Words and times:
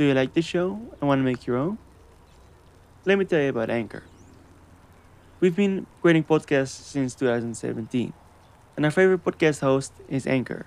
Do 0.00 0.06
you 0.06 0.14
like 0.14 0.32
the 0.32 0.40
show 0.40 0.80
and 0.98 1.08
want 1.08 1.18
to 1.18 1.22
make 1.22 1.46
your 1.46 1.58
own? 1.58 1.76
Let 3.04 3.18
me 3.18 3.26
tell 3.26 3.38
you 3.38 3.50
about 3.50 3.68
Anchor. 3.68 4.02
We've 5.40 5.54
been 5.54 5.86
creating 6.00 6.24
podcasts 6.24 6.68
since 6.68 7.14
2017, 7.14 8.14
and 8.78 8.86
our 8.86 8.90
favorite 8.90 9.22
podcast 9.22 9.60
host 9.60 9.92
is 10.08 10.26
Anchor. 10.26 10.64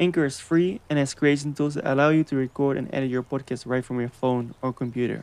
Anchor 0.00 0.24
is 0.24 0.40
free 0.40 0.80
and 0.90 0.98
has 0.98 1.14
creation 1.14 1.54
tools 1.54 1.74
that 1.74 1.86
allow 1.86 2.08
you 2.08 2.24
to 2.24 2.34
record 2.34 2.76
and 2.76 2.92
edit 2.92 3.10
your 3.10 3.22
podcast 3.22 3.64
right 3.64 3.84
from 3.84 4.00
your 4.00 4.08
phone 4.08 4.56
or 4.60 4.72
computer. 4.72 5.22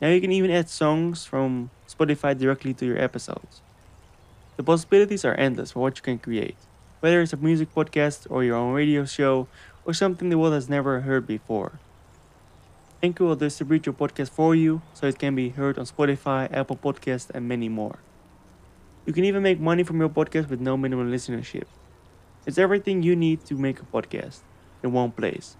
Now 0.00 0.08
you 0.08 0.20
can 0.20 0.32
even 0.32 0.50
add 0.50 0.68
songs 0.68 1.24
from 1.24 1.70
Spotify 1.88 2.36
directly 2.36 2.74
to 2.74 2.84
your 2.84 2.98
episodes. 2.98 3.62
The 4.56 4.64
possibilities 4.64 5.24
are 5.24 5.34
endless 5.34 5.70
for 5.70 5.78
what 5.78 5.98
you 5.98 6.02
can 6.02 6.18
create, 6.18 6.56
whether 6.98 7.20
it's 7.20 7.32
a 7.32 7.36
music 7.36 7.72
podcast 7.72 8.26
or 8.28 8.42
your 8.42 8.56
own 8.56 8.74
radio 8.74 9.04
show 9.04 9.46
or 9.86 9.94
something 9.94 10.28
the 10.28 10.36
world 10.36 10.52
has 10.52 10.68
never 10.68 11.00
heard 11.00 11.26
before. 11.26 11.78
Anchor 13.02 13.24
will 13.24 13.36
distribute 13.36 13.86
your 13.86 13.94
podcast 13.94 14.30
for 14.30 14.54
you 14.54 14.82
so 14.92 15.06
it 15.06 15.18
can 15.18 15.34
be 15.36 15.50
heard 15.50 15.78
on 15.78 15.86
Spotify, 15.86 16.52
Apple 16.52 16.76
Podcasts, 16.76 17.30
and 17.30 17.46
many 17.46 17.68
more. 17.68 17.98
You 19.06 19.12
can 19.12 19.24
even 19.24 19.44
make 19.44 19.60
money 19.60 19.84
from 19.84 20.00
your 20.00 20.08
podcast 20.08 20.48
with 20.48 20.60
no 20.60 20.76
minimum 20.76 21.12
listenership. 21.12 21.64
It's 22.46 22.58
everything 22.58 23.04
you 23.04 23.14
need 23.14 23.44
to 23.46 23.54
make 23.54 23.80
a 23.80 23.84
podcast 23.84 24.40
in 24.82 24.92
one 24.92 25.12
place. 25.12 25.56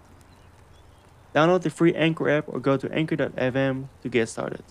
Download 1.33 1.61
the 1.61 1.69
free 1.69 1.93
Anchor 1.95 2.29
app 2.29 2.45
or 2.47 2.59
go 2.59 2.75
to 2.75 2.91
anchor.fm 2.91 3.87
to 4.01 4.09
get 4.09 4.27
started. 4.27 4.63